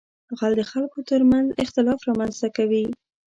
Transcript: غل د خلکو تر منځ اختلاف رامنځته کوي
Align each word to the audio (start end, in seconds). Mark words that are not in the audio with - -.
غل 0.39 0.53
د 0.57 0.61
خلکو 0.71 0.99
تر 1.09 1.21
منځ 1.31 1.47
اختلاف 1.63 1.99
رامنځته 2.09 2.47
کوي 2.57 2.85